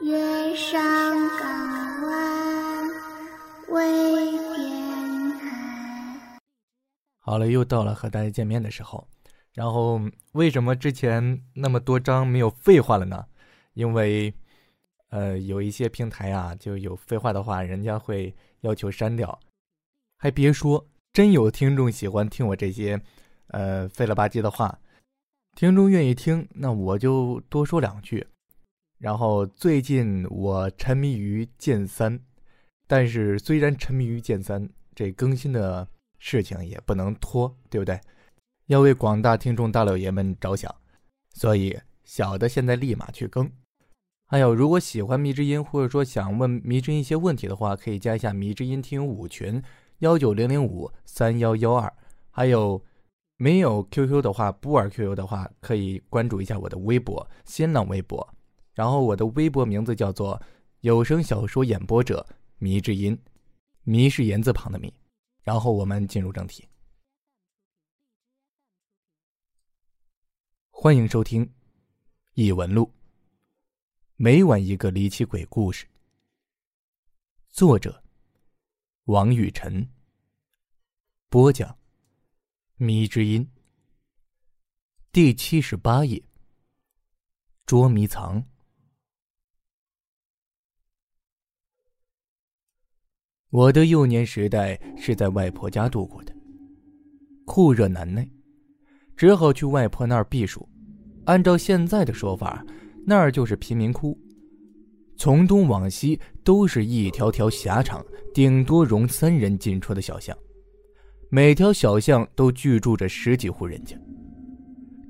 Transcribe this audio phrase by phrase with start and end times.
[0.00, 0.80] 月上
[1.38, 2.88] 港湾
[3.68, 6.38] 微电台。
[7.18, 9.06] 好了，又到了和大家见面的时候。
[9.54, 10.00] 然后，
[10.32, 13.26] 为什么之前那么多章没有废话了呢？
[13.74, 14.32] 因为，
[15.10, 19.36] 呃，有一些平台啊，就有废话的话，人家会要求删掉。
[20.16, 23.00] 还别说，真有听众喜欢听我这些，
[23.48, 24.78] 呃，废了吧唧的话。
[25.56, 28.24] 听众愿意听，那我就多说两句。
[28.98, 32.20] 然后最近我沉迷于剑三，
[32.86, 38.00] 但是虽然沉迷于剑三，这更新的事情也不能拖，对不对？
[38.66, 40.74] 要为广大听众大老爷们着想，
[41.32, 43.50] 所以小的现在立马去更。
[44.26, 49.62] 还有，如果喜欢迷之音，或者说想问迷之音一些问题的话，可以加一下迷之音听友五群
[50.00, 51.90] 幺九零零五三幺幺二。
[52.30, 52.84] 还有
[53.36, 58.28] 没有 QQ 的话，不玩 QQ 的话，可以关注一下我的微博新浪微博。
[58.78, 60.40] 然后我的微博名字叫做
[60.82, 62.24] 有声小说演播者
[62.58, 63.20] 迷之音，
[63.82, 64.94] 迷是言字旁的迷。
[65.42, 66.64] 然后我们进入正题。
[70.70, 71.44] 欢迎收听
[72.34, 72.84] 《异闻录》，
[74.14, 75.84] 每晚一个离奇鬼故事。
[77.48, 78.00] 作者：
[79.06, 79.90] 王雨辰。
[81.28, 81.76] 播讲：
[82.76, 83.50] 迷之音。
[85.10, 86.22] 第七十八页。
[87.66, 88.40] 捉迷藏。
[93.50, 96.32] 我的幼年时代是在外婆家度过的，
[97.46, 98.28] 酷热难耐。
[99.16, 100.68] 只好去外婆那儿避暑。
[101.24, 102.64] 按照现在的说法，
[103.06, 104.16] 那儿就是贫民窟。
[105.16, 108.04] 从东往西都是一条条狭长、
[108.34, 110.36] 顶多容三人进出的小巷，
[111.30, 113.96] 每条小巷都居住着十几户人家。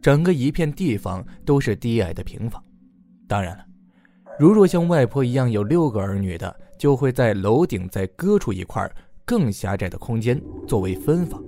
[0.01, 2.63] 整个一片地方都是低矮的平房。
[3.27, 3.65] 当然了，
[4.39, 8.91] 如若像外婆一样有六个儿女的，就会在楼顶再割出一块
[9.25, 11.43] 更狭窄的空间作为分房。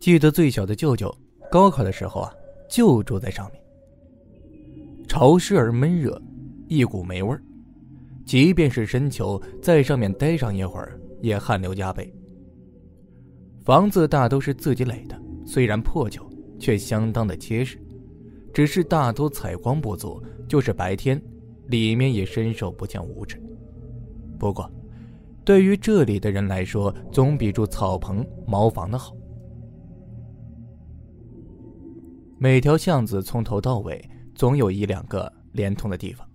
[0.00, 1.14] 记得最小的舅舅
[1.50, 2.32] 高考的时候啊，
[2.68, 3.62] 就住在上面。
[5.06, 6.20] 潮湿而闷热，
[6.68, 7.42] 一股霉味儿，
[8.24, 12.12] 即便是深秋，在上面待上一会儿也汗流浃背。
[13.64, 16.22] 房子大都是自己垒的，虽然破旧，
[16.58, 17.78] 却相当的结实。
[18.54, 21.20] 只是大多采光不足，就是白天，
[21.70, 23.40] 里面也伸手不见五指。
[24.38, 24.70] 不过，
[25.44, 29.16] 对于这里的人来说，总比住草棚、茅房的好。
[32.38, 34.02] 每条巷子从头到尾
[34.34, 36.26] 总有一两个连通的地方，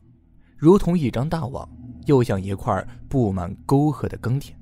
[0.56, 1.68] 如同一张大网，
[2.06, 4.56] 又像一块布满沟壑的耕田。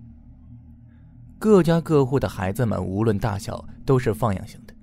[1.37, 4.73] 各家各户的孩子们无论大小都是放养型的，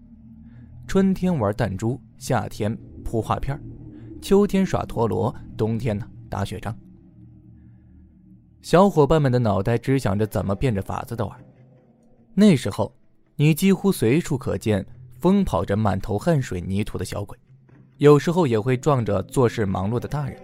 [0.86, 3.58] 春天玩弹珠，夏天铺画片，
[4.20, 6.76] 秋天耍陀螺，冬天呢打雪仗。
[8.62, 11.36] 小伙伴们的脑袋只想着怎么变着法子的玩。
[12.34, 12.94] 那时候，
[13.36, 14.86] 你几乎随处可见。
[15.20, 17.36] 疯跑着满头汗水泥土的小鬼，
[17.98, 20.34] 有时候也会撞着做事忙碌的大人，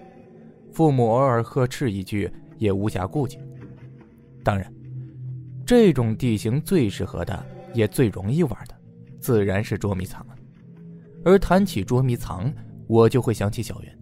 [0.71, 3.39] 父母偶尔呵斥一句也无暇顾及。
[4.45, 4.71] 当然，
[5.65, 8.75] 这种地形最适合的也最容易玩的，
[9.19, 10.35] 自然是捉迷藏了。
[11.25, 12.53] 而谈起捉迷藏，
[12.87, 13.99] 我就会想起小袁。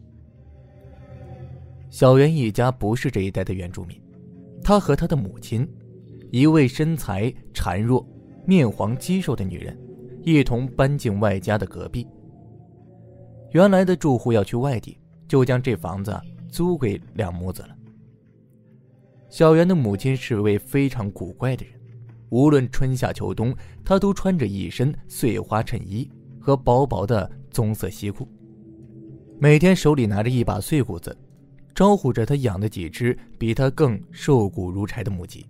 [1.91, 4.01] 小袁一家不是这一带的原住民，
[4.63, 5.69] 他和他的母亲，
[6.31, 8.07] 一位身材孱弱、
[8.47, 9.79] 面黄肌瘦的女人。
[10.27, 12.09] 一同搬进外家的隔壁。
[13.51, 16.19] 原来的住户要去外地，就将这房子
[16.49, 17.77] 租给两母子了。
[19.29, 21.75] 小袁的母亲是位非常古怪的人，
[22.31, 28.27] 无论春夏秋冬，她都穿着一身碎花衬衣和薄薄的棕色西裤，
[29.39, 31.17] 每天手里拿着一把碎谷子，
[31.75, 35.45] 招呼着他养的几只比他更瘦骨如柴的母鸡。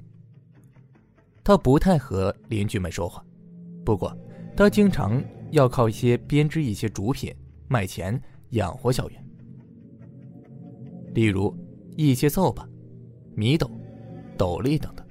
[1.43, 3.25] 他不太和邻居们说话，
[3.85, 4.17] 不过。
[4.57, 7.35] 他经常要靠一些编织一些竹品
[7.67, 9.25] 卖钱养活小袁，
[11.13, 11.53] 例如
[11.97, 12.65] 一些扫把、
[13.35, 13.69] 米斗、
[14.39, 15.05] 斗笠等等。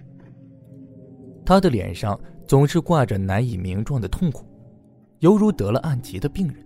[1.45, 2.17] 他的脸上
[2.47, 4.47] 总是挂着难以名状的痛苦，
[5.19, 6.62] 犹如得了暗疾的病人，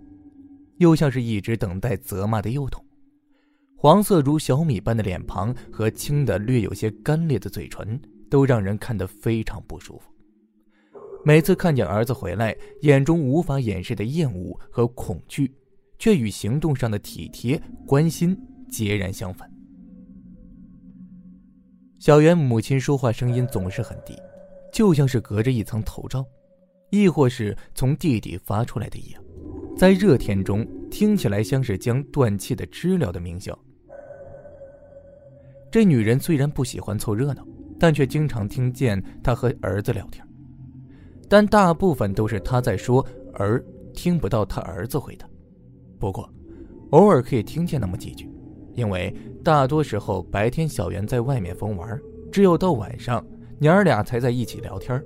[0.78, 2.84] 又像是一直等待责骂的幼童。
[3.76, 10.10] 黄色如小米般的脸庞和青的略有些干裂的嘴唇，都让人看得非常不舒服。
[11.24, 15.52] 每次看见儿子回来，眼中无法掩饰的厌恶和恐惧，
[15.98, 18.36] 却与行动上的体贴关心
[18.68, 19.48] 截然相反。
[21.98, 24.16] 小袁母亲说话声音总是很低，
[24.72, 26.24] 就像是隔着一层头罩，
[26.90, 29.22] 亦或是从地底发出来的一样，
[29.78, 33.56] 在热天中听起来像是将断气的知了的鸣叫，
[35.70, 37.46] 这女人虽然不喜欢凑热闹，
[37.78, 40.26] 但却经常听见她和儿子聊天，
[41.28, 43.64] 但大部分都是她在说，而
[43.94, 45.24] 听不到她儿子回答。
[45.96, 46.28] 不过，
[46.90, 48.28] 偶尔可以听见那么几句，
[48.74, 49.14] 因为
[49.44, 51.96] 大多时候白天小袁在外面疯玩，
[52.32, 53.24] 只有到晚上
[53.60, 55.00] 娘儿俩才在一起聊天。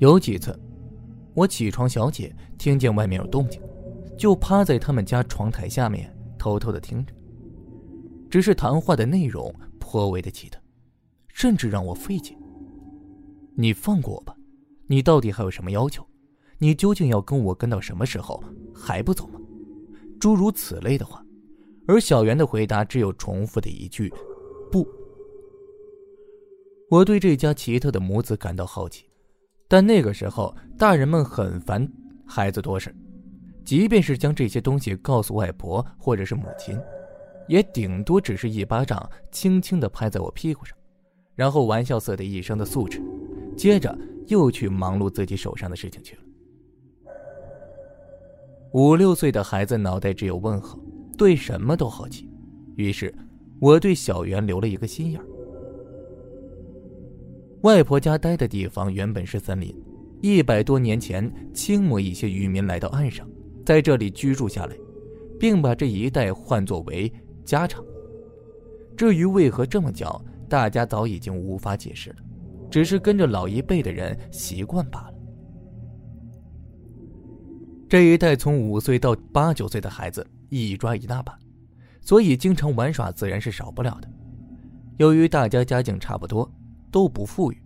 [0.00, 0.58] 有几次，
[1.38, 3.62] 我起床小姐听见外面有动静，
[4.18, 7.14] 就趴在他们家窗台下面偷偷的听着。
[8.28, 10.58] 只是谈话的内容颇为的奇特，
[11.28, 12.36] 甚至让我费解。
[13.54, 14.36] 你放过我吧，
[14.88, 16.04] 你到底还有什么要求？
[16.58, 18.42] 你究竟要跟我跟到什么时候
[18.74, 19.38] 还不走吗？
[20.18, 21.24] 诸如此类的话，
[21.86, 24.12] 而小袁的回答只有重复的一句
[24.72, 24.84] ：“不。”
[26.90, 29.04] 我对这家奇特的母子感到好奇，
[29.68, 31.86] 但那个时候大人们很烦
[32.26, 32.92] 孩子多事，
[33.64, 36.76] 即便是将这些东西告诉外婆或者是母亲。
[37.46, 40.76] 也顶多只是一巴掌，轻轻的拍在我屁股上，
[41.34, 43.02] 然后玩笑似的一声的素质，
[43.56, 46.22] 接着又去忙碌自己手上的事情去了。
[48.72, 50.78] 五六岁的孩子脑袋只有问号，
[51.16, 52.30] 对什么都好奇，
[52.76, 53.14] 于是
[53.58, 55.18] 我对小袁留了一个心眼
[57.62, 59.74] 外婆家待的地方原本是森林，
[60.22, 63.28] 一百多年前，清末一些渔民来到岸上，
[63.66, 64.76] 在这里居住下来，
[65.38, 67.12] 并把这一带唤作为。
[67.44, 67.82] 家常。
[68.94, 72.16] 至于为何这么叫，大家早已经无法解释了，
[72.70, 75.14] 只是跟着老一辈的人习惯罢了。
[77.88, 81.38] 这一代从五岁到八九岁的孩子一抓一大把，
[82.02, 84.08] 所以经常玩耍自然是少不了的。
[84.98, 86.52] 由于大家家境差不多，
[86.90, 87.62] 都不富裕，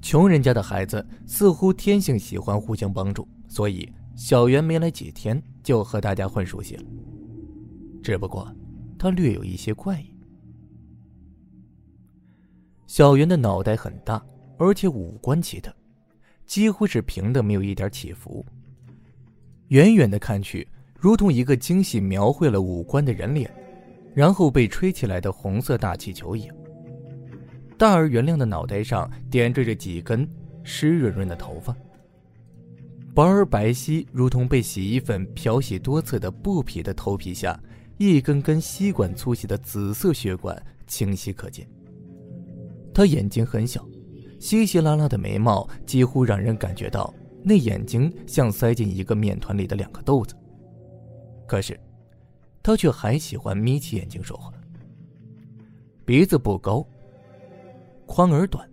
[0.00, 6.84] 穷人家的孩子似乎天性喜欢互相帮助，所以小袁没来几天就和大家混熟悉了。
[8.02, 8.50] 只不过。
[9.02, 10.14] 他略有一些怪异。
[12.86, 14.22] 小袁的脑袋很大，
[14.58, 15.74] 而且五官奇特，
[16.44, 18.44] 几乎是平的，没有一点起伏。
[19.68, 20.68] 远远的看去，
[20.98, 23.50] 如同一个精细描绘了五官的人脸，
[24.12, 26.54] 然后被吹起来的红色大气球一样。
[27.80, 30.28] 大而圆亮的脑袋上点缀着几根
[30.62, 31.74] 湿润润的头发，
[33.14, 37.58] 薄而白皙，如同被洗衣粉漂洗多次的布匹的头皮下。
[37.96, 41.66] 一根根吸管粗细的紫色血管清晰可见。
[42.92, 43.86] 他眼睛很小，
[44.38, 50.34] 稀稀拉拉的眉毛几乎让人感觉到那眼睛像塞进一个面团里的两个豆子。
[51.46, 51.80] 可是，
[52.62, 54.52] 他却还喜欢眯起眼睛说话。
[56.04, 56.86] 鼻子不高，
[58.12, 58.68] 宽而短，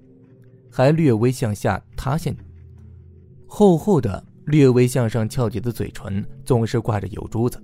[0.68, 2.36] 还略微向下塌陷。
[3.46, 7.64] 厚厚的、略微向上翘起的嘴唇总是挂着油珠子。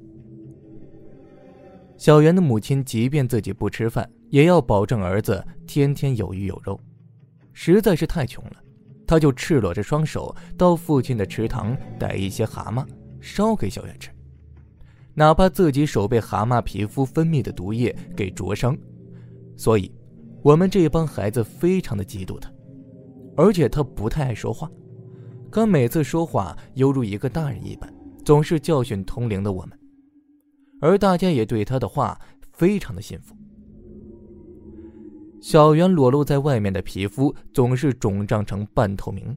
[1.97, 6.79] 小袁的母亲即便自己不吃饭，也要保证儿子天天有鱼有肉。
[7.53, 8.57] 实在是太穷了，
[9.07, 12.85] 他就赤裸着双手到附近的池塘逮一些蛤蟆
[13.19, 14.11] 烧给小袁吃，
[15.15, 18.77] 哪怕自己手被蛤蟆皮肤分泌的毒液给灼伤。
[19.57, 19.91] 所以，
[20.43, 22.51] 我们这帮孩子非常的嫉妒他，
[23.37, 24.69] 而且他不太爱说话，
[25.49, 27.91] 可每次说话犹如一个大人一般，
[28.25, 29.79] 总是教训同龄的我们。
[30.81, 32.19] 而大家也对他的话
[32.51, 33.33] 非常的信服。
[35.39, 39.35] 小圆裸露在外面的皮肤总是肿胀成半透明，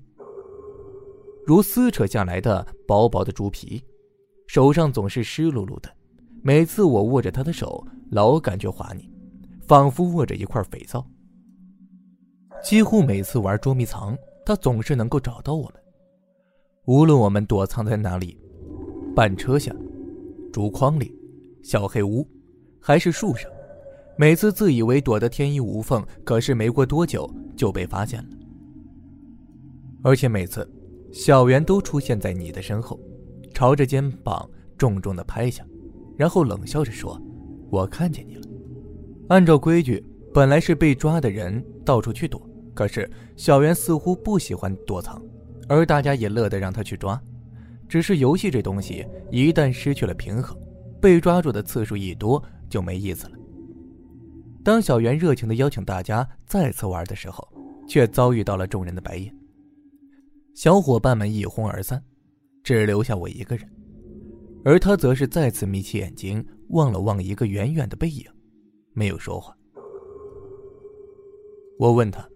[1.46, 3.80] 如撕扯下来的薄薄的猪皮，
[4.48, 5.88] 手上总是湿漉漉的。
[6.42, 9.08] 每次我握着他的手，老感觉滑腻，
[9.66, 11.04] 仿佛握着一块肥皂。
[12.62, 15.75] 几乎每次玩捉迷藏，他总是能够找到我们，
[16.87, 18.38] 无论我们躲藏在哪里，
[19.14, 19.75] 半车下，
[20.52, 21.14] 竹筐里。
[21.62, 22.25] 小黑屋，
[22.80, 23.50] 还是树上，
[24.16, 28.28] 每次自以为躲得天衣无缝，可是没过多久就被发现了。
[30.04, 30.64] 而且每次，
[31.12, 33.00] 小圆都出现在你的身后，
[33.52, 35.66] 朝着肩膀重重的拍下，
[36.16, 37.20] 然后冷笑着说
[37.68, 38.45] ：“我看见你了。”
[39.28, 42.40] 按照规矩，本来是被抓的人到处去躲，
[42.75, 45.21] 可是小袁似乎不喜欢躲藏，
[45.68, 47.21] 而大家也乐得让他去抓。
[47.88, 50.56] 只是游戏这东西，一旦失去了平衡。
[50.99, 53.33] 被抓住的次数一多就没意思了。
[54.64, 57.47] 当小袁热情的邀请大家再次玩的时候，
[57.87, 59.33] 却遭遇到了众人的白眼。
[60.54, 62.02] 小伙伴们一哄而散，
[62.64, 63.68] 只留下我一个人，
[64.64, 68.25] 而他则是再次眯起眼睛望了望一个远远的背影，
[68.96, 69.54] 没有说话。
[71.78, 72.26] 我问他：“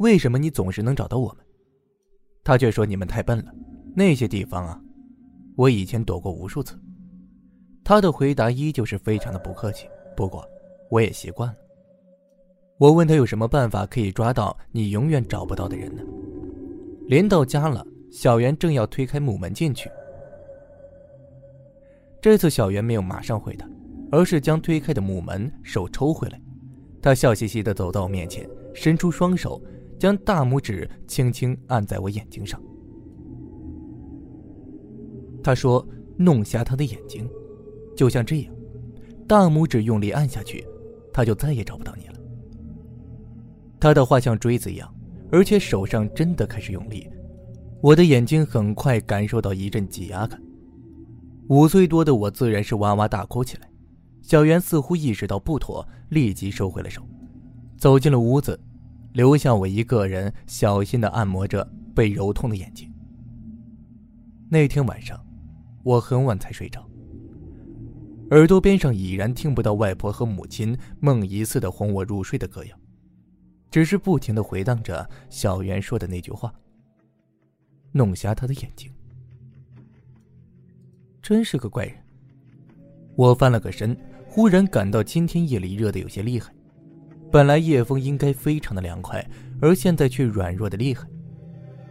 [0.00, 1.36] 为什么你总是能找到我们？”
[2.42, 3.54] 他却说：“你们太笨了，
[3.94, 4.82] 那些地方啊，
[5.56, 6.76] 我以前躲过无数次。”
[7.84, 10.44] 他的回答依旧是非常的不客气，不过
[10.90, 11.56] 我也习惯了。
[12.78, 16.02] 我问他有什么办法可以抓到你永远找不到的人呢？
[17.06, 19.88] 临到家了，小袁正要推开木门进去。
[22.20, 23.68] 这次小袁没有马上回答，
[24.12, 26.40] 而是将推开的木门手抽回来。
[27.00, 29.60] 他笑嘻嘻的走到我面前，伸出双手，
[29.98, 32.62] 将大拇指轻轻按在我眼睛上。
[35.42, 35.84] 他说
[36.16, 37.28] ：“弄瞎他的眼睛，
[37.96, 38.54] 就像这样，
[39.26, 40.64] 大拇指用力按下去，
[41.10, 42.14] 他就再也找不到你了。”
[43.80, 44.94] 他的话像锥子一样，
[45.32, 47.08] 而且手上真的开始用力。
[47.80, 50.40] 我的眼睛很快感受到一阵挤压感。
[51.48, 53.68] 五岁多的我自然是哇哇大哭起来。
[54.22, 57.06] 小袁似乎意识到不妥，立即收回了手，
[57.76, 58.58] 走进了屋子，
[59.12, 62.90] 留下我一个人小心的按摩着被揉痛的眼睛。
[64.48, 65.20] 那天晚上，
[65.82, 66.88] 我很晚才睡着，
[68.30, 72.78] 耳朵边上已然听不到外婆和母亲梦遗似的哄我入睡的歌谣，
[73.70, 76.54] 只是不停的回荡着小袁说的那句话
[77.90, 78.90] ：“弄瞎他的眼睛。”
[81.20, 81.96] 真是个怪人。
[83.16, 83.98] 我翻了个身。
[84.34, 86.50] 忽然感到今天夜里热的有些厉害，
[87.30, 89.22] 本来夜风应该非常的凉快，
[89.60, 91.06] 而现在却软弱的厉害。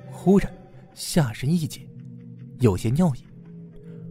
[0.09, 0.51] 忽然
[0.95, 1.87] 下身一紧，
[2.57, 3.19] 有些尿意。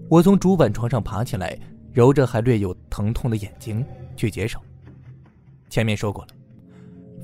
[0.09, 1.59] 我从主板床上爬起来，
[1.93, 3.85] 揉着还略有疼痛的眼睛
[4.15, 4.61] 去解手。
[5.69, 6.29] 前面说过了，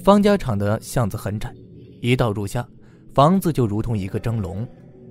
[0.02, 1.54] 方家厂的巷子很窄，
[2.02, 2.68] 一到入夏，
[3.14, 4.66] 房子就如同一个蒸笼，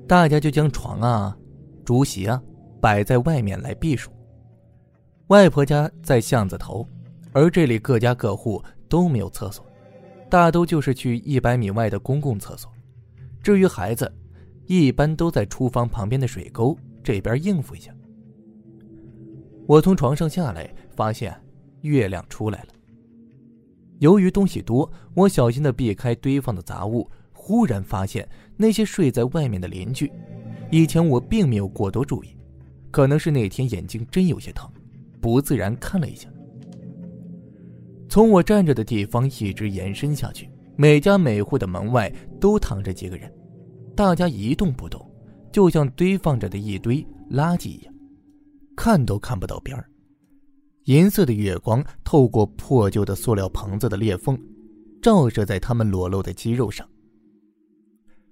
[0.06, 1.38] 大家就将床啊、
[1.86, 2.44] 竹席啊
[2.82, 4.12] 摆在外面来避暑。
[5.28, 6.88] 外婆家在巷子头，
[7.32, 9.66] 而这里各家各户都没有厕所，
[10.30, 12.72] 大都就是去一百米外的公共厕所。
[13.42, 14.12] 至于孩子，
[14.68, 17.92] 一般都在厨房旁边的水沟这边应付一下。
[19.66, 21.36] 我从床上下来，发现
[21.82, 22.68] 月亮出来了。
[23.98, 30.12] 由于东西多，我小心的避开堆放的杂物，忽然发现那些睡在外面的邻居，
[30.70, 32.38] 以前我并没有过多注意，
[32.92, 34.70] 可能是那天眼睛真有些疼。
[35.26, 36.30] 不自然看了一下，
[38.08, 43.34] 从我站着的地方一直延伸下去，每家每户的门外都躺着几个人，
[43.96, 45.04] 大家一动不动，
[45.52, 47.94] 就像堆放着的一堆垃圾一样，
[48.76, 49.90] 看都看不到边儿。
[50.84, 54.40] 银色的月光透过破旧的塑料棚子的裂缝，
[55.02, 56.88] 照射在他们裸露的肌肉上，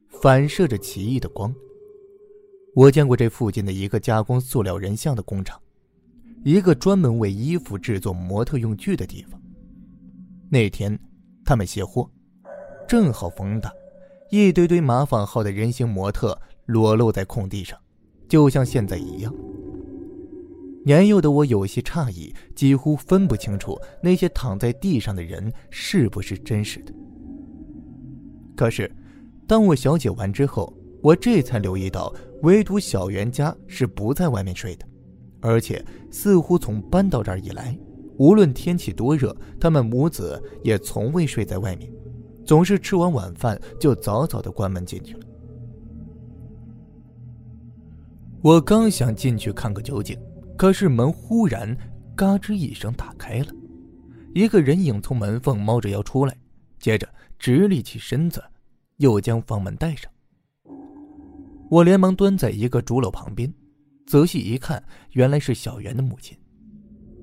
[0.10, 1.52] 反射着奇异的光。
[2.76, 5.60] 我见过这附近的一个加工塑料人像的工厂。
[6.44, 9.42] 一个专门为衣服制作模特用具的地方。
[10.50, 10.98] 那天，
[11.46, 12.10] 他们卸货，
[12.88, 13.72] 正好风大，
[14.30, 17.80] 一堆堆马仿号的人形模特裸露在空地上，
[18.28, 19.34] 就像现在一样。
[20.86, 26.94] 年幼的我有些诧异，几乎分不清楚那些躺在地上的人是不是真实的。
[28.54, 28.94] 可是，
[29.48, 34.86] 当我小解完之后，我这才留意到，唯独小袁家是不在外面睡的。
[35.44, 37.78] 而且似乎从搬到这儿以来，
[38.18, 41.92] 无论天气多热，他们母子也从未睡在外面，
[42.46, 45.20] 总是吃完晚饭就早早的关门进去了。
[48.42, 50.18] 我刚想进去看个究竟，
[50.58, 51.78] 可是门忽然
[52.16, 53.48] 嘎吱一声打开了，
[54.34, 56.34] 一个人影从门缝猫着腰出来，
[56.80, 57.06] 接着
[57.38, 58.42] 直立起身子，
[58.98, 60.10] 又将房门带上。
[61.70, 63.54] 我连忙蹲在一个竹篓旁边。
[64.06, 66.38] 仔细一看，原来是小袁的母亲。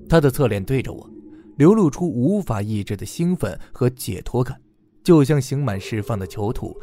[0.09, 1.09] 她的侧脸对着我，
[1.57, 4.59] 流露出无法抑制的兴奋和解脱感，
[5.03, 6.75] 就像刑满释放的囚徒，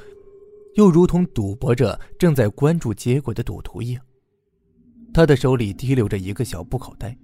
[0.74, 4.02] 又如同赌博着正在关注结果的赌徒一样。
[5.12, 7.16] 他的手里提溜着一个小布口袋。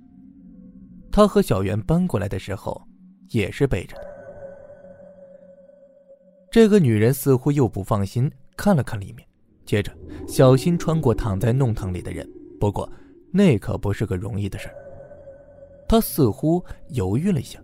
[1.13, 2.83] 他和小袁搬过来的时候，
[3.31, 4.03] 也是背着的。
[6.51, 9.27] 这个女人似乎又不放心，看了看里面，
[9.65, 12.29] 接着小心穿过躺在弄堂里的人。
[12.65, 12.91] 不过，
[13.31, 14.71] 那可不是个容易的事
[15.87, 17.61] 他似乎犹豫了一下，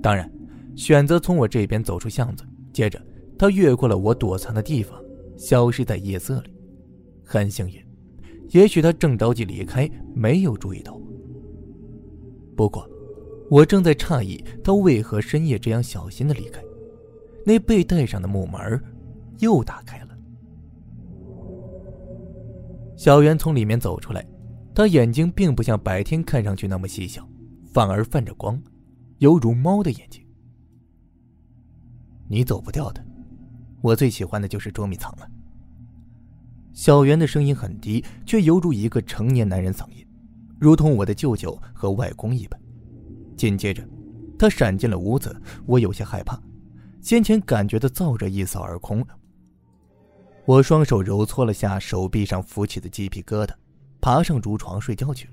[0.00, 0.30] 当然，
[0.76, 2.44] 选择从我这边走出巷子。
[2.72, 3.04] 接着，
[3.36, 5.02] 他越过了我躲藏的地方，
[5.36, 6.54] 消失在夜色里。
[7.24, 7.84] 很幸运，
[8.50, 11.02] 也许他正着急离开，没有注意到我。
[12.54, 12.88] 不过，
[13.50, 16.62] 我正在诧异他为何深夜这样小心的离开。
[17.44, 18.80] 那被带上的木门
[19.40, 20.01] 又打开了。
[22.96, 24.24] 小袁从里面走出来，
[24.74, 27.26] 他眼睛并不像白天看上去那么细小，
[27.72, 28.60] 反而泛着光，
[29.18, 30.24] 犹如猫的眼睛。
[32.28, 33.04] 你走不掉的，
[33.80, 35.28] 我最喜欢的就是捉迷藏了。
[36.72, 40.06] 小袁的声音很低，却犹如一个成年男人嗓音，
[40.58, 42.58] 如同我的舅舅和外公一般。
[43.36, 43.86] 紧接着，
[44.38, 45.34] 他闪进了屋子，
[45.66, 46.40] 我有些害怕。
[47.00, 49.04] 先前感觉的燥热一扫而空。
[50.44, 53.50] 我双手揉搓了下手臂上浮起的鸡皮疙瘩，
[54.00, 55.32] 爬上竹床睡觉去了。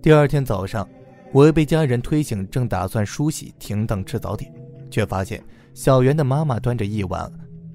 [0.00, 0.88] 第二天早上，
[1.32, 4.52] 我被家人推醒，正打算梳洗停当吃早点，
[4.88, 5.42] 却发现
[5.74, 7.30] 小袁的妈妈端着一碗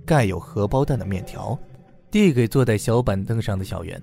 [0.05, 1.60] 盖有荷包蛋的面条，
[2.10, 4.01] 递给坐在小板凳上的小袁。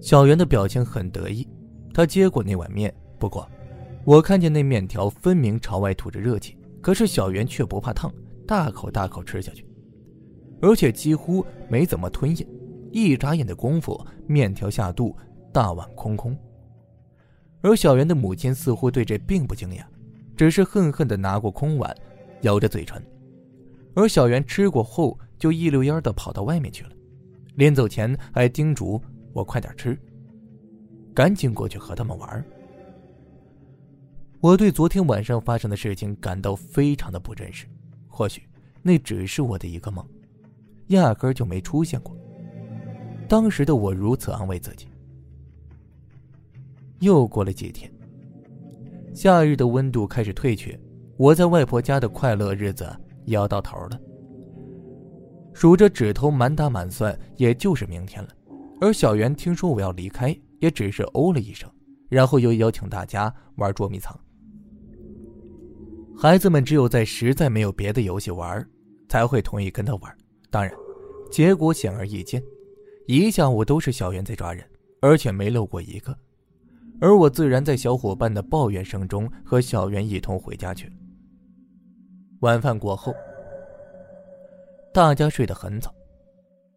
[0.00, 1.46] 小袁的表情很得意，
[1.92, 3.48] 他接过那碗面，不过，
[4.04, 8.12] 我看见那面条分明朝外吐着热气，可是小袁却不怕烫，
[8.46, 9.66] 大口大口吃下去，
[10.60, 12.46] 而且几乎没怎么吞咽，
[12.92, 15.16] 一眨眼的功夫，面条下肚，
[15.50, 16.36] 大碗空空。
[17.62, 19.82] 而小袁的母亲似乎对这并不惊讶，
[20.36, 21.96] 只是恨恨地拿过空碗，
[22.42, 23.02] 咬着嘴唇。
[23.94, 26.90] 而小袁吃过后，就一溜烟地跑到外面去了，
[27.54, 29.00] 临走前还叮嘱
[29.32, 29.98] 我快点吃，
[31.14, 32.44] 赶紧过去和他们玩。
[34.44, 37.66] 我对昨天晚上发生的事情感到非常的不真实，
[38.06, 38.42] 或许
[38.82, 40.06] 那只是我的一个梦，
[40.88, 42.14] 压根就没出现过。
[43.26, 44.86] 当时的我如此安慰自己。
[46.98, 47.90] 又过了几天，
[49.14, 50.78] 夏日的温度开始退却，
[51.16, 53.98] 我在外婆家的快乐日子也要到头了。
[55.54, 58.28] 数着指头，满打满算也就是明天了。
[58.78, 61.66] 而小袁听说我要离开，也只是哦了一声，
[62.10, 64.14] 然后又邀请大家玩捉迷藏。
[66.16, 68.66] 孩子们只有在实在没有别的游戏玩，
[69.08, 70.16] 才会同意跟他玩。
[70.50, 70.72] 当然，
[71.30, 72.42] 结果显而易见，
[73.06, 74.64] 一下午都是小袁在抓人，
[75.00, 76.16] 而且没漏过一个。
[77.00, 80.90] 而我自然在小伙伴的抱怨声中和小袁一同回家去。
[82.40, 83.12] 晚饭过后，
[84.92, 85.92] 大家睡得很早。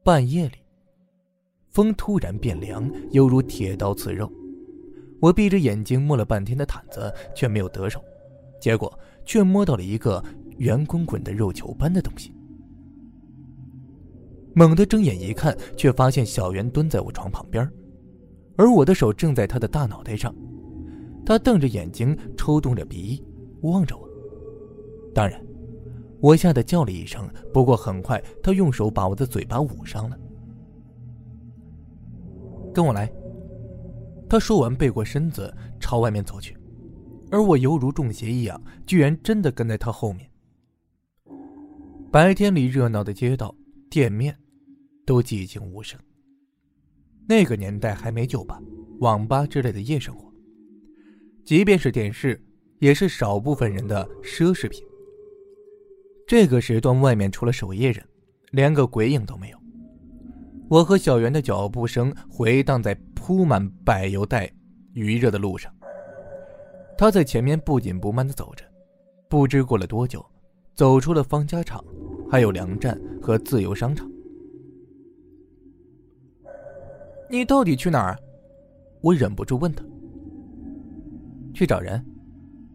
[0.03, 0.57] 半夜里，
[1.69, 4.31] 风突然变凉，犹如铁刀刺肉。
[5.21, 8.03] 我闭着眼睛摸了半天的毯子，却没有得手，
[8.59, 8.97] 结果
[9.27, 10.23] 却摸到了一个
[10.57, 12.33] 圆滚滚的肉球般的东西。
[14.55, 17.69] 猛地睁眼一看，却发现小圆蹲在我床旁边。
[18.55, 20.33] 而我的手正在他的大脑袋上，
[21.23, 23.23] 他瞪着眼睛，抽动着鼻翼，
[23.61, 24.09] 望着我。
[25.13, 25.39] 当然，
[26.19, 27.29] 我吓得叫了一声。
[27.53, 30.17] 不过很快，他用手把我的嘴巴捂上了。
[32.73, 33.11] 跟我来。
[34.27, 36.56] 他说完，背过身子朝外面走去，
[37.29, 40.29] 而我犹如中邪一样，居然真的跟在他后面。
[42.11, 43.53] 白天里热闹的街道、
[43.89, 44.37] 店面，
[45.05, 45.99] 都寂静无声。
[47.27, 48.61] 那个年代还没酒吧、
[48.99, 50.33] 网吧之类的夜生活，
[51.43, 52.41] 即便是电视，
[52.79, 54.81] 也是少部分人的奢侈品。
[56.25, 58.05] 这个时段外面除了守夜人，
[58.51, 59.57] 连个鬼影都没有。
[60.69, 64.49] 我和小袁的脚步声回荡在铺满柏油带、
[64.93, 65.73] 余热的路上。
[66.97, 68.65] 他在前面不紧不慢地走着，
[69.29, 70.25] 不知过了多久，
[70.73, 71.83] 走出了方家场，
[72.29, 74.09] 还有粮站和自由商场。
[77.29, 78.17] 你到底去哪儿？
[79.01, 79.85] 我忍不住问他。
[81.53, 82.03] 去找人，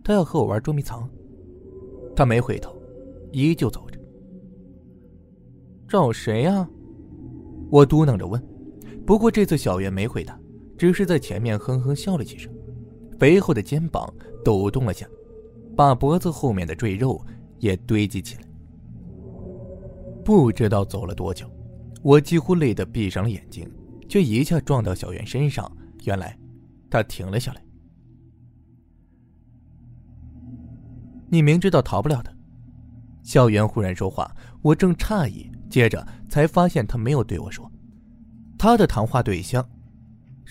[0.04, 1.08] 他要和我玩捉迷藏。
[2.14, 2.80] 他没回头，
[3.32, 3.98] 依旧走着。
[5.88, 6.68] 找谁呀？
[7.70, 8.40] 我嘟囔着问。
[9.04, 10.38] 不过这次小袁没回答，
[10.78, 12.52] 只是在前面哼哼笑了几声，
[13.22, 14.12] 肥厚的肩膀
[14.44, 15.06] 抖动了下，
[15.76, 17.24] 把脖子后面的赘肉
[17.60, 18.42] 也堆积起来。
[20.24, 21.48] 不知道走了多久，
[22.02, 23.70] 我几乎累得闭上了眼睛。
[24.08, 25.70] 却一下撞到小袁身上，
[26.02, 26.36] 原来
[26.90, 27.64] 他停了下来。
[31.30, 32.36] 你明知道逃不了的，
[33.22, 37.70] 小袁忽然说话，我正诧异，接着才发现他没有对我说，
[38.58, 39.64] 他的谈话对象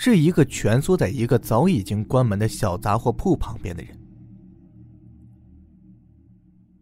[0.03, 3.95] 是一个蜷缩在一个早已经关门的小杂货铺旁边的人。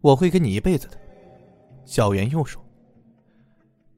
[0.00, 0.98] 我会跟你一辈子的，
[1.84, 2.64] 小袁又说。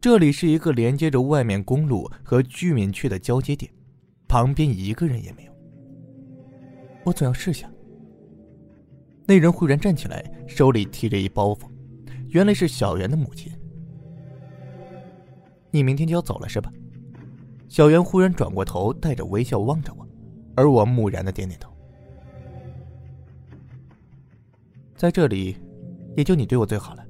[0.01, 3.73] 这里是一个连接着外面公路和居民区的交接点，
[4.27, 5.53] 旁边一个人也没有。
[7.05, 7.71] 我总要试下。
[9.25, 11.71] 那人忽然站起来，手里提着一包袱，
[12.31, 13.53] 原来是小袁的母亲。
[15.71, 16.73] 你明天就要走了是吧？
[17.73, 20.07] 小袁忽然转过头，带着微笑望着我，
[20.55, 21.73] 而我木然的点点头。
[24.95, 25.57] 在这里，
[26.15, 27.03] 也就你对我最好了。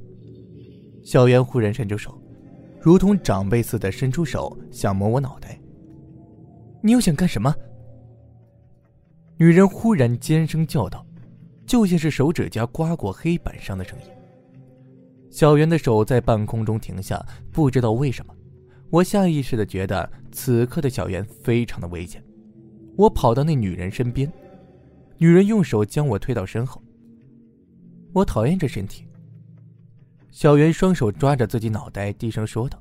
[1.03, 2.17] 小袁忽然伸出手。
[2.81, 5.61] 如同长辈似的伸出手想摸我脑袋，
[6.81, 7.53] 你又想干什么？
[9.39, 11.05] 女人忽然尖声叫道，
[11.67, 14.07] 就像是手指甲刮过黑板上的声音。
[15.29, 17.21] 小袁的手在半空中停下，
[17.51, 18.33] 不知道为什么，
[18.93, 22.23] 我下意识的觉得此刻的小袁非常的危险。
[22.95, 24.31] 我跑到那女人身边，
[25.17, 26.83] 女人用手将我推到身后。
[28.13, 29.07] 我讨厌这身体。
[30.31, 32.79] 小袁双手抓着自己脑袋，低声说道：“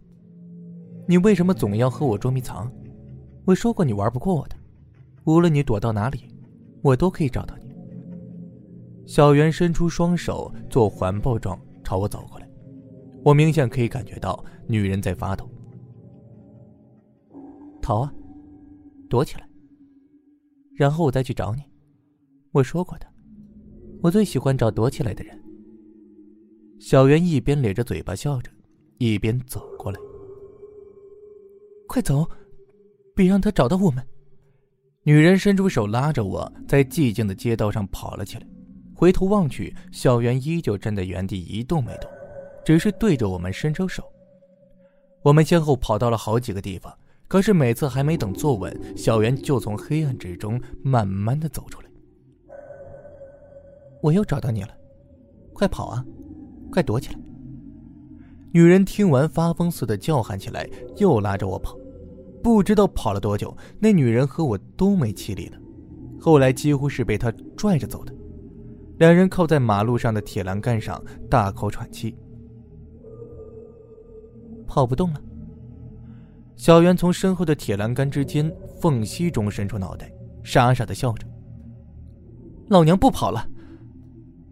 [1.07, 2.69] 你为什么总要和我捉迷藏？
[3.45, 4.55] 我说过你玩不过我的，
[5.23, 6.27] 无论你躲到哪里，
[6.81, 7.71] 我都可以找到你。”
[9.07, 12.49] 小袁伸出双手做环抱状朝我走过来，
[13.23, 15.49] 我明显可以感觉到女人在发抖。
[17.81, 18.13] 逃啊，
[19.09, 19.49] 躲起来，
[20.75, 21.61] 然后我再去找你。
[22.51, 23.07] 我说过的，
[24.01, 25.37] 我最喜欢找躲起来的人。
[26.79, 28.51] 小袁一边咧着嘴巴笑着，
[28.97, 29.99] 一边走过来。
[31.87, 32.29] 快走，
[33.13, 34.05] 别让他找到我们！
[35.03, 38.47] 女人伸出手拉着我在寂静的街道上跑了起来。
[38.93, 42.09] 回头望去，小袁依旧站在原地一动没动，
[42.63, 44.03] 只是对着我们伸出手。
[45.23, 46.95] 我们先后跑到了好几个地方，
[47.31, 51.87] 可是每次还没等坐稳，小袁就从黑暗之中慢慢的走出来。
[54.01, 54.69] 我又找到你了，
[55.53, 56.05] 快跑啊！
[56.69, 57.19] 快躲起来！
[58.51, 61.77] 女人听完发疯似的叫喊起来，又拉着我跑。
[62.43, 65.57] 不知道跑了多久，那女人和我都没气力了，
[66.19, 68.13] 后来几乎是被她拽着走的。
[68.97, 72.13] 两人靠在马路上的铁栏杆上，大口喘气。
[74.67, 75.21] 跑不动了。
[76.61, 81.25] 小袁从身后的铁栏杆之间缝隙中伸出脑袋，傻傻的笑着。
[82.69, 83.49] 老娘不跑了。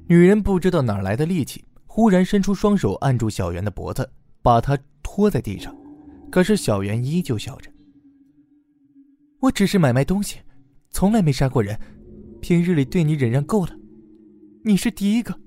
[0.08, 1.64] 女人不知道哪来的力气。
[1.86, 4.10] 忽然伸出双手按住小袁的脖子，
[4.42, 5.76] 把他拖在地上。
[6.32, 7.70] 可是小袁依旧笑着
[9.42, 10.40] ：“我只是买卖东西，
[10.90, 11.80] 从来没杀过人。
[12.42, 13.76] 平日里对你忍让够了，
[14.64, 15.40] 你是第一个。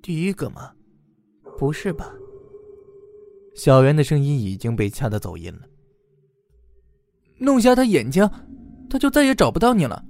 [0.00, 0.72] 第一个吗？
[1.58, 2.10] 不是吧？”
[3.56, 5.65] 小袁的声音已经被掐得走音了。
[7.38, 8.28] 弄瞎他眼睛，
[8.88, 10.02] 他就再也找不到你了。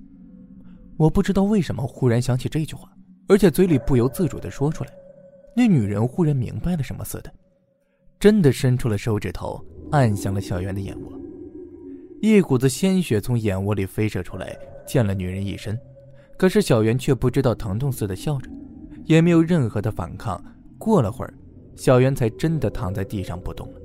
[0.96, 2.88] 我不知道为什么忽然想起这句话，
[3.28, 4.90] 而且嘴里不由自主的说出来。
[5.54, 7.32] 那女人忽然明白了什么似的，
[8.20, 11.12] 真的伸出了手指头按向了小圆的眼窝，
[12.20, 15.78] 一股子鲜血从眼窝里飞射出来，溅了女人一身。
[16.36, 18.50] 可是小圆却不知道疼痛似的笑着，
[19.06, 20.42] 也没有任何的反抗。
[20.78, 21.32] 过了会儿，
[21.74, 23.80] 小圆才真的躺在地上不动了。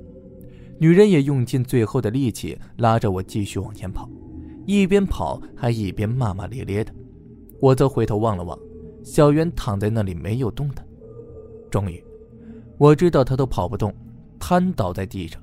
[0.82, 4.10] 女人也用尽最后的力气拉着我继续往前跑，
[4.66, 6.92] 一边跑还一边骂骂咧咧的。
[7.60, 8.58] 我则回头望了望，
[9.04, 10.84] 小袁躺在那里没有动弹。
[11.70, 12.02] 终于，
[12.78, 13.94] 我知道他都跑不动，
[14.40, 15.40] 瘫倒在地上，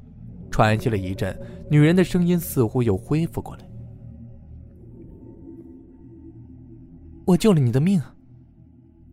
[0.52, 1.34] 喘息了一阵，
[1.72, 3.66] 女人的声音似乎又恢复过来
[7.24, 8.14] ：“我救了你的命啊。”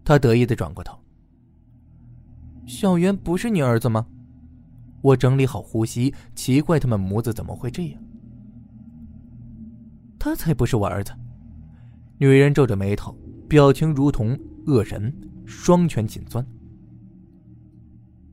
[0.04, 0.98] 他得意的转过头。
[2.66, 4.04] 小袁不是你儿子吗？
[5.06, 8.02] 我整理好呼吸，奇怪他们母子怎么会这样？
[10.18, 11.12] 他才不是我儿子。
[12.18, 13.16] 女人皱着眉头，
[13.48, 15.14] 表情如同恶人，
[15.44, 16.44] 双拳紧攥。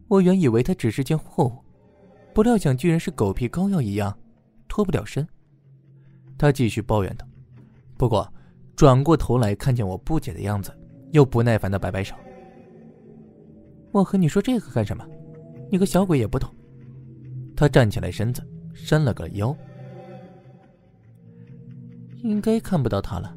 [0.07, 1.53] 我原以为他只是件货物，
[2.33, 4.17] 不料想居然是狗皮膏药一样，
[4.67, 5.27] 脱不了身。
[6.39, 7.27] 他继续抱怨道，
[7.97, 8.27] 不过
[8.75, 10.75] 转过头来看见我不解的样子，
[11.12, 12.15] 又不耐烦的摆摆手。
[13.91, 15.07] 我和你说这个干什么？
[15.69, 16.49] 你个小鬼也不懂。
[17.63, 19.56] 他站起来，身子伸了个腰。
[22.21, 23.34] 应该看不到他了，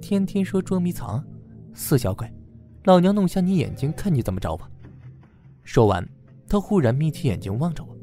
[0.00, 1.24] 天天说捉迷藏，
[1.74, 2.28] 死小鬼，
[2.82, 4.68] 老娘弄瞎你眼睛，看你怎么着吧。
[5.62, 6.04] 说完。
[6.48, 7.96] 他忽然眯起眼睛望着我，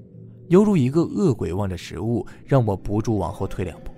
[0.48, 3.92] 犹如一个恶鬼望着食物，让我不住往后退两步。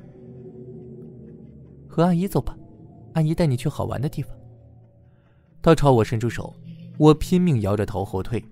[1.88, 2.58] 和阿姨走吧，
[3.14, 4.36] 阿姨带你去好玩的地方。
[5.62, 6.56] 他朝我伸出手，
[6.98, 8.44] 我拼命摇着头后退。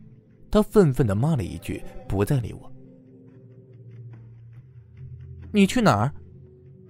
[0.51, 2.71] 他愤愤地骂了一句，不再理我。
[5.55, 6.11] 你去哪儿？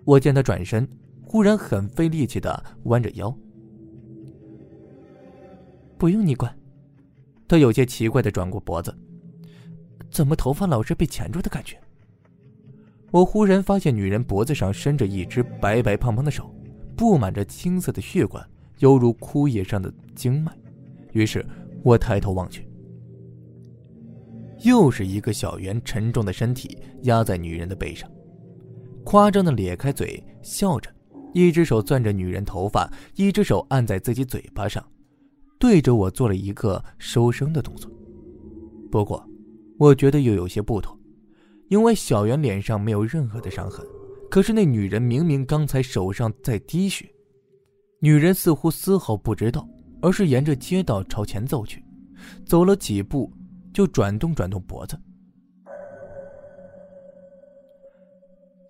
[0.05, 0.89] 我见他转身，
[1.23, 3.31] 忽然很费力气的弯着腰。
[5.99, 6.51] 不用你管。
[7.47, 8.91] 他有些奇怪的转过脖子，
[10.09, 11.79] 怎么头发老是被钳住的感觉？
[13.11, 16.51] 我忽然发现女人脖子上伸着一只白白胖胖的手，
[16.97, 18.43] 布满着青色的血管，
[18.79, 20.51] 犹如枯叶上的经脉。
[21.13, 21.45] 于是
[21.83, 22.67] 我抬头望去，
[24.63, 28.09] 又是一个小圆沉重的身体压在女人的背上，
[29.05, 30.89] 夸张的咧开嘴笑着，
[31.31, 34.83] 一只手攥着女人头发，一只手按在自己嘴巴上。
[35.59, 37.89] 对着我做了一个收声的动作，
[38.91, 39.23] 不过，
[39.77, 40.99] 我觉得又有些不妥，
[41.69, 43.85] 因为小圆脸上没有任何的伤痕，
[44.29, 47.07] 可是那女人明明刚才手上在滴血。
[47.99, 49.67] 女人似乎丝毫不知道，
[50.01, 51.83] 而是沿着街道朝前走去，
[52.43, 53.31] 走了几步
[53.71, 54.99] 就转动转动脖子。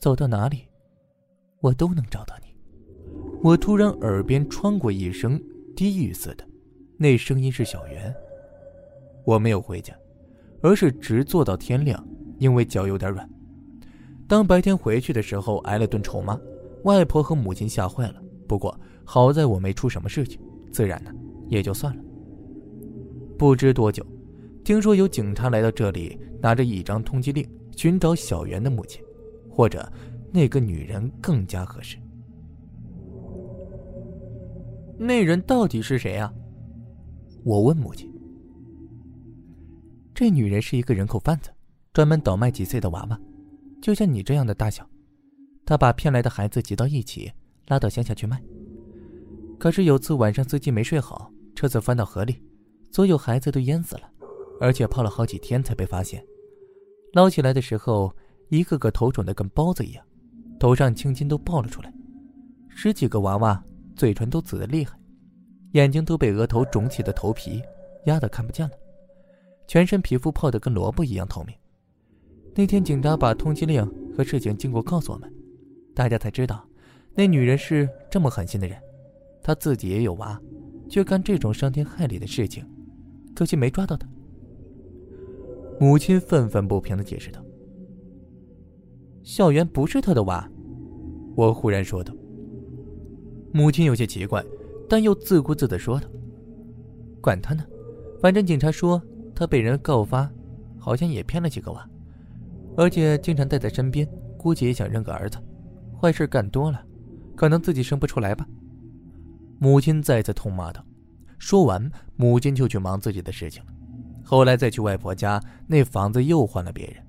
[0.05, 0.67] 走到哪里？
[1.61, 2.55] 我都能找到你。
[3.41, 5.41] 我突然耳边穿过一声
[5.75, 6.47] 低语似的，
[6.95, 8.13] 那声音是小袁。
[9.23, 9.95] 我没有回家，
[10.61, 13.27] 而是直坐到天亮，因为脚有点软。
[14.27, 16.39] 当白天回去的时候，挨了顿臭骂，
[16.83, 18.21] 外婆和母亲吓坏了。
[18.47, 20.39] 不过好在我没出什么事情，
[20.71, 21.11] 自然呢
[21.47, 22.03] 也就算了。
[23.39, 24.05] 不知多久，
[24.63, 27.43] 听说有警察来到这里，拿着一张通缉令，
[27.75, 29.03] 寻找小袁的母亲，
[29.55, 29.89] 或者
[30.33, 31.97] 那个女人更加合适。
[34.97, 36.33] 那人到底是谁啊？
[37.43, 38.11] 我问母亲。
[40.13, 41.49] 这女人是一个人口贩子，
[41.93, 43.19] 专门倒卖几岁的娃娃，
[43.81, 44.87] 就像你这样的大小。
[45.65, 47.31] 她把骗来的孩子挤到一起，
[47.67, 48.41] 拉到乡下去卖。
[49.57, 52.41] 可是有次晚上，司机没睡好，车子翻到河里，
[52.91, 54.09] 所有孩子都淹死了，
[54.61, 56.25] 而且泡了好几天才被发现。
[57.13, 58.15] 捞起来的时候，
[58.49, 60.05] 一个个头肿得跟包子一样，
[60.60, 61.93] 头上青筋都爆了出来，
[62.69, 63.63] 十几个娃娃
[63.95, 64.97] 嘴唇都紫得厉害，
[65.71, 67.62] 眼睛都被额头肿起的头皮
[68.05, 68.73] 压得看不见了。
[69.67, 71.55] 全身皮肤泡得跟萝卜一样透明。
[72.53, 75.34] 那天警察把通缉令和事情经过告诉我们，
[75.93, 76.65] 大家才知道，
[77.13, 78.77] 那女人是这么狠心的人。
[79.41, 80.39] 她自己也有娃，
[80.89, 82.65] 却干这种伤天害理的事情，
[83.36, 84.08] 可惜没抓到她。
[85.79, 87.43] 母亲愤愤不平地解释道
[89.25, 90.49] ：“校园不是他的娃。”
[91.35, 92.13] 我忽然说道。
[93.51, 94.41] 母亲有些奇怪，
[94.88, 96.07] 但又自顾自地说道
[97.21, 97.65] ：“管他呢，
[98.21, 99.01] 反正警察说。”
[99.38, 100.31] 他被人告发，
[100.79, 101.85] 好像也骗了几个娃，
[102.77, 104.07] 而且经常带在身边，
[104.38, 105.38] 估计也想认个儿子。
[105.99, 106.81] 坏事干多了，
[107.35, 108.47] 可能自己生不出来吧。
[109.59, 110.81] 母亲再次痛骂道。
[111.38, 113.73] 说完，母亲就去忙自己的事情了。
[114.23, 117.03] 后来再去外婆家，那房子又换了别人，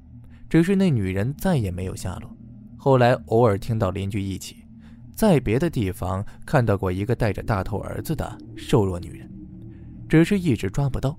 [0.49, 2.31] 只是那女人再也没有下落。
[2.77, 4.65] 后来偶尔听到邻居一起，
[5.15, 9.31] 在别的地方看到过一个带着大头儿子的瘦弱女人，
[10.09, 11.19] 只是一直抓不到。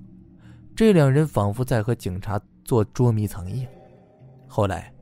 [0.75, 3.71] 这两人仿佛在和警察做捉迷藏一样。
[4.47, 4.93] 后来，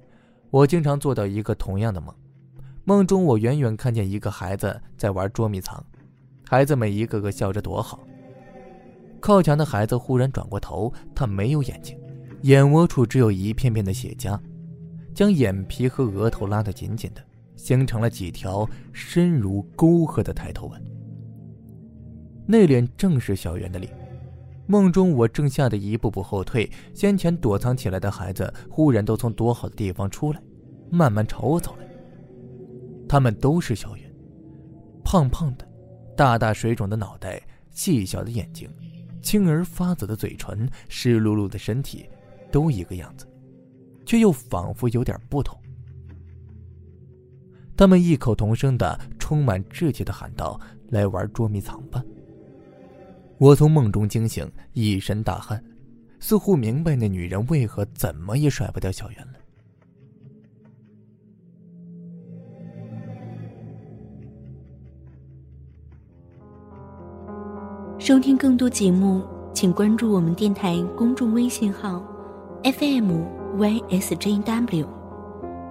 [0.49, 2.15] 我经常做到一个同样的梦，
[2.83, 5.85] 梦中我远远看见一个孩子在玩捉迷藏，
[6.47, 7.99] 孩子们一个个笑着躲好。
[9.19, 11.99] 靠墙的孩子忽然转过头，他没有眼睛，
[12.45, 14.39] 眼窝处只有一片片的血痂，
[15.15, 17.21] 将眼皮和额头拉得紧紧的，
[17.55, 20.79] 形成了几条深如沟壑的抬头纹。
[22.45, 23.91] 那脸正是小圆的脸。
[24.67, 30.39] 梦中，我正吓得一步步后退，先前躲藏起来的孩子忽然都从躲好的地方出来，
[30.91, 31.87] 慢慢朝我走来。
[33.09, 34.03] 他们都是小圆，
[35.03, 35.67] 胖胖的，
[36.15, 38.69] 大大水肿的脑袋，细小的眼睛，
[39.23, 42.05] 青而发紫的嘴唇，湿漉漉的身体，
[42.51, 43.27] 都一个样子，
[44.05, 45.57] 却又仿佛有点不同。
[47.77, 52.01] 他们异口同声的、充满志气的喊道：“来玩捉迷藏吧！”
[53.37, 55.61] 我从梦中惊醒，一身大汗，
[56.21, 59.33] 似乎明白那女人为何怎么也甩不掉小袁了。
[67.99, 69.21] 收听更多节目，
[69.53, 72.01] 请关注我们电台公众微信号
[72.65, 74.85] FMYSJW，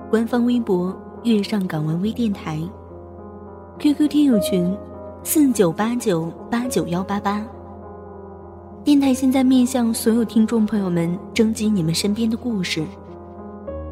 [0.09, 2.57] 官方微博“月上港湾微电台
[3.81, 4.73] ”，QQ 听友群
[5.25, 7.45] 四九八九八九幺八八。
[8.85, 12.85] 电台现在面向所有听众朋友们征集你们身边的故事，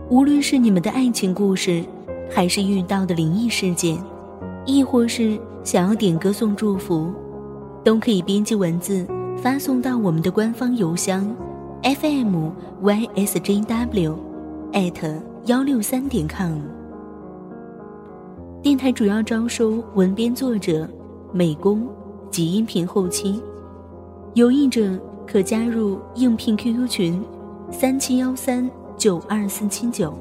[0.08, 1.84] 无论是你们的爱情故事，
[2.30, 3.98] 还是遇到的灵异事件，
[4.64, 7.12] 亦或是想要点歌送祝福，
[7.82, 9.04] 都可以编辑文字
[9.42, 11.28] 发送到我们的官方邮箱
[11.82, 12.84] ，fmysjw，
[14.72, 15.14] 艾特
[15.46, 16.58] 幺六三点 com。
[18.62, 20.88] 电台主要招收文编作者、
[21.32, 21.86] 美工
[22.30, 23.42] 及音频后期。
[24.34, 27.22] 有意者可加入应聘 QQ 群：
[27.70, 30.16] 三七幺三九二四七九。